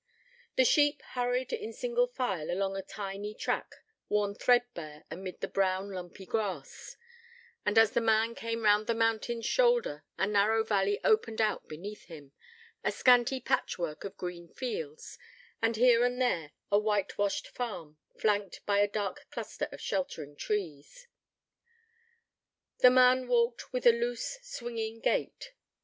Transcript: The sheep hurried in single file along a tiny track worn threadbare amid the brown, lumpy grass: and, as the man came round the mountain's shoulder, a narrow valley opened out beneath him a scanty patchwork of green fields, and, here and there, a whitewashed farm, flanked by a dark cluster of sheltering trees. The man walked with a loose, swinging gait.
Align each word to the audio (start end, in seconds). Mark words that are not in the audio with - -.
The 0.55 0.65
sheep 0.65 1.03
hurried 1.13 1.53
in 1.53 1.73
single 1.73 2.07
file 2.07 2.49
along 2.49 2.75
a 2.75 2.81
tiny 2.81 3.35
track 3.35 3.75
worn 4.09 4.33
threadbare 4.33 5.03
amid 5.11 5.41
the 5.41 5.47
brown, 5.47 5.91
lumpy 5.91 6.25
grass: 6.25 6.97
and, 7.67 7.77
as 7.77 7.91
the 7.91 8.01
man 8.01 8.33
came 8.33 8.63
round 8.63 8.87
the 8.87 8.95
mountain's 8.95 9.45
shoulder, 9.45 10.03
a 10.17 10.25
narrow 10.25 10.63
valley 10.63 10.99
opened 11.03 11.39
out 11.39 11.67
beneath 11.67 12.05
him 12.05 12.31
a 12.83 12.91
scanty 12.91 13.39
patchwork 13.39 14.03
of 14.03 14.17
green 14.17 14.47
fields, 14.47 15.19
and, 15.61 15.75
here 15.75 16.03
and 16.03 16.19
there, 16.19 16.49
a 16.71 16.79
whitewashed 16.79 17.49
farm, 17.49 17.99
flanked 18.17 18.65
by 18.65 18.79
a 18.79 18.87
dark 18.87 19.27
cluster 19.29 19.69
of 19.71 19.79
sheltering 19.79 20.35
trees. 20.35 21.05
The 22.79 22.89
man 22.89 23.27
walked 23.27 23.71
with 23.71 23.85
a 23.85 23.91
loose, 23.91 24.39
swinging 24.41 24.99
gait. 24.99 25.53